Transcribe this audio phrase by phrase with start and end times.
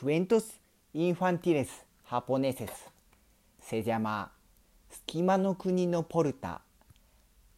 [0.00, 0.60] Cuentos
[0.94, 1.68] infantiles
[2.08, 2.70] japoneses.
[3.60, 4.30] Se llama
[4.88, 6.60] 隙間の国のポルタ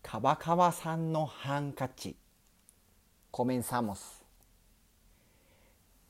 [0.02, 2.16] カバカバさんのハンカチ
[3.30, 4.22] Comenzamos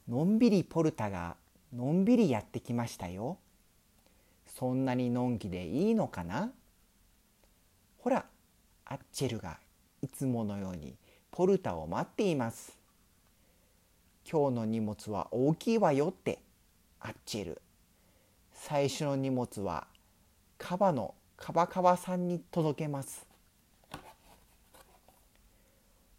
[0.08, 1.34] のんびりポルタが
[1.74, 3.38] のんびりやってきましたよ
[4.46, 6.52] そんなにのんきでいいのかな
[7.98, 8.24] ほら
[8.84, 9.58] アッチェルが
[10.00, 10.94] いつものように
[11.32, 12.79] ポルタを待っています
[14.28, 16.40] 今日の荷物は大きいわよって
[17.00, 17.62] アッチェル
[18.52, 19.86] 最初の荷物は
[20.58, 23.26] カバのカバカバさんに届けます。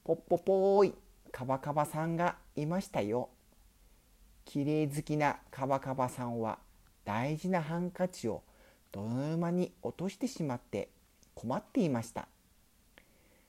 [0.04, 0.94] ポッポポーイ
[1.32, 3.30] カバカバさんがいましたよ。
[4.46, 6.58] 綺麗好きなカバカバさんは
[7.06, 8.42] 大事なハンカチを
[8.92, 10.90] 泥沼に落としてしまって
[11.36, 12.28] 困っていました。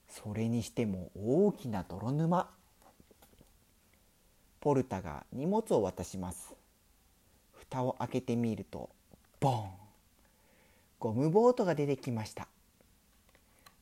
[0.08, 2.50] それにしても大きな泥沼。
[4.62, 6.54] ポルタが荷物を渡します。
[7.52, 8.88] 蓋を開けてみると
[9.41, 9.70] ボン。
[11.00, 12.46] ゴムボートが出てきました。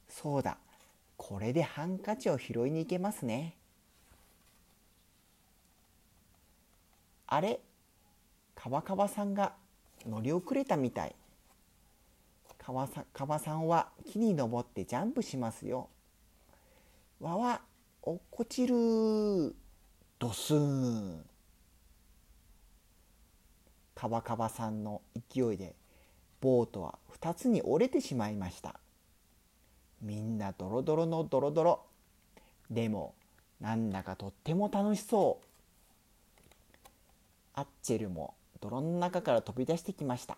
[0.09, 0.57] そうだ。
[1.19, 3.57] これでハンカチを拾いに行けますね。
[7.27, 7.61] あれ？
[8.55, 9.53] カバカバさんが
[10.09, 11.15] 乗り遅れたみたい。
[12.57, 15.91] カバさカバさんは木に登ってジャンプしますよ。
[17.21, 17.61] わわ
[18.03, 19.55] 落っこちる。
[20.21, 21.25] ドスーン。
[23.95, 25.75] カバカバさんの勢いで
[26.43, 28.79] ボートは2つに折れてしまいました。
[30.03, 31.81] みんなドロドロのドロドロ。
[32.71, 33.15] でも
[33.63, 35.47] なんだかとっても楽しそう。
[37.55, 40.37] アッチェルも泥の中から飛び出してきました。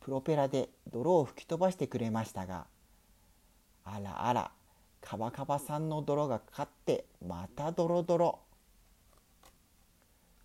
[0.00, 2.66] プロペラで泥を吹き飛ばしてくれましたが
[3.84, 4.50] あらあら
[5.12, 8.38] カバカバさんの泥がかかってまたドロドロ。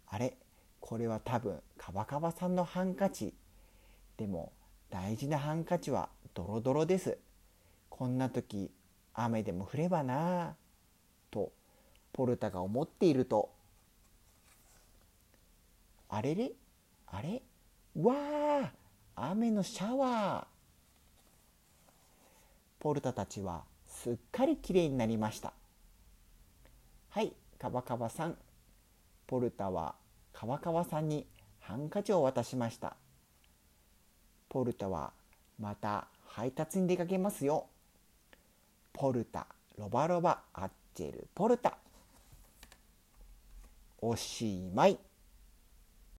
[0.10, 0.36] あれ？
[0.82, 3.34] これは多分カバカバさんのハンカチ。
[4.18, 4.52] でも
[4.90, 7.18] 大事なハンカチはドロドロです。
[7.90, 8.70] こんな時
[9.14, 10.50] 雨でも降ればな。
[10.50, 10.54] あ
[11.32, 11.54] と
[12.12, 13.50] ポルタが思っていると。
[16.10, 16.52] あれれ？
[17.10, 17.42] あれ？
[18.02, 18.16] わ
[19.16, 20.46] あ雨のシャワー。
[22.82, 23.64] ポルタたちは
[24.04, 25.54] すっかりきれいになりました。
[27.10, 28.38] はいカバカバさん。
[29.26, 29.96] ポルタは
[30.32, 31.26] カバカバさんに
[31.60, 32.96] ハンカチを渡しました。
[34.50, 35.14] ポルタは
[35.60, 37.66] また配達に出かけますよ。
[38.94, 39.48] ポルタ
[39.80, 41.76] ロバロバアッチェルポルタ。
[44.00, 45.00] おしまい。